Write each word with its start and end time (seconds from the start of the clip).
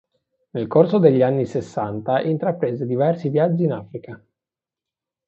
Nel 0.49 0.65
corso 0.65 0.97
degli 0.97 1.21
anni 1.21 1.45
sessanta 1.45 2.21
intraprese 2.21 2.87
diversi 2.87 3.29
viaggi 3.29 3.65
in 3.65 3.73
Africa. 3.73 4.25